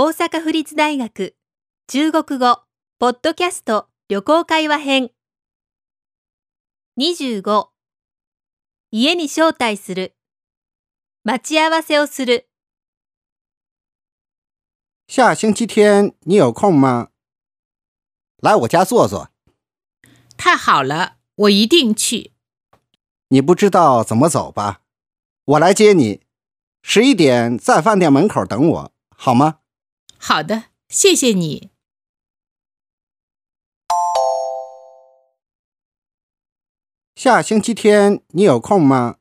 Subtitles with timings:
[0.00, 1.34] 大阪府立大学
[1.88, 2.62] 中国語
[3.00, 5.10] ポッドキャスト旅行会話編
[6.96, 7.66] 25
[8.92, 10.14] 家に招待する
[11.24, 12.48] 待ち合わせをする
[15.08, 17.08] 下星期天你有空吗？
[18.40, 19.30] 来我家坐坐。
[20.36, 22.34] 太好了，我一定去。
[23.30, 24.82] 你不知道怎么走吧？
[25.44, 26.20] 我来接你。
[26.84, 29.58] 十一点在饭店门口等我，好吗？
[30.27, 31.69] 好的，谢谢你。
[37.15, 39.17] 下星期天你有空吗？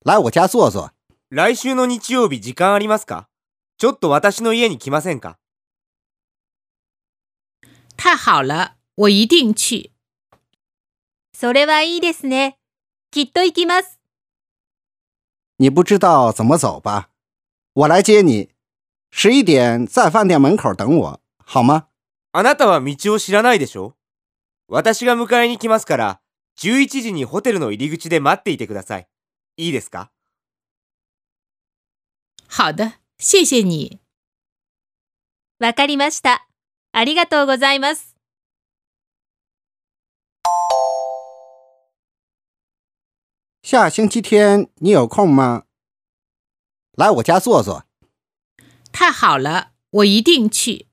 [0.00, 0.92] 来我家坐坐。
[1.28, 3.28] 来週の日曜日時間ありますか
[3.76, 5.38] ちょっと私の家に来ませんか
[7.96, 9.92] 太好了，我一定去。
[11.34, 12.58] それはいいですね。
[13.10, 13.98] きっと行きます。
[15.58, 17.10] 你不知道怎么走吧？
[17.74, 18.50] 我来接你。
[19.15, 21.85] 十一点在饭店门口等我，好吗？
[22.31, 23.95] あなたは道を知らないでしょ？
[24.67, 26.21] 私が迎えに来ますから、
[26.57, 29.07] 11時にホテルの入り口で待っていてください。
[29.57, 30.09] いいですか？
[32.49, 34.01] 好的，谢谢你。
[35.59, 36.47] わかりました。
[36.91, 38.15] ありがとうございます。
[43.61, 45.65] 下星期天你有空吗？
[46.97, 47.85] 来我家坐坐。
[48.93, 50.85] 太好了，我一定去。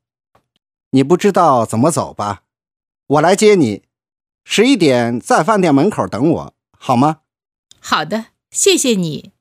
[0.91, 2.43] 你不知道怎么走吧？
[3.07, 3.83] 我来接你。
[4.43, 7.19] 十一点在饭店门口等我，好吗？
[7.79, 9.33] 好的，谢谢你。